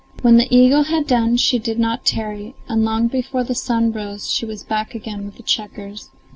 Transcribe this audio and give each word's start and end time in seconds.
When 0.23 0.37
the 0.37 0.47
eagle 0.51 0.85
had 0.85 1.05
done 1.05 1.37
she 1.37 1.59
did 1.59 1.77
not 1.77 2.05
tarry, 2.07 2.55
and 2.67 2.83
long 2.83 3.07
before 3.07 3.43
the 3.43 3.53
sun 3.53 3.91
rose 3.91 4.33
she 4.33 4.47
was 4.47 4.63
back 4.63 4.95
again 4.95 5.25
with 5.25 5.35
the 5.35 5.43
checkers. 5.43 6.09